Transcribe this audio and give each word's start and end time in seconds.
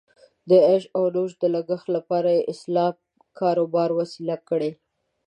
د 0.49 0.51
عیش 0.67 0.83
او 0.97 1.03
نوش 1.15 1.31
د 1.41 1.43
لګښتونو 1.55 1.95
لپاره 1.97 2.29
یې 2.35 2.47
اسلام 2.53 2.93
کاروبار 3.39 3.89
وسیله 3.99 4.35
کړې. 4.49 4.71